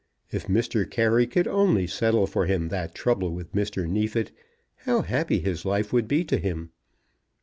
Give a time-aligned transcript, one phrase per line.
[0.31, 0.89] If Mr.
[0.89, 3.87] Carey could only settle for him that trouble with Mr.
[3.87, 4.31] Neefit,
[4.77, 6.71] how happy his life would be to him.